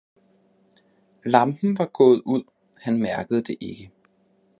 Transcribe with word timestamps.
Lampen 1.35 1.75
var 1.79 1.89
gaaet 1.97 2.21
ud, 2.25 2.43
han 2.77 2.99
mærkede 3.01 3.41
det 3.41 3.55
ikke 3.61 3.91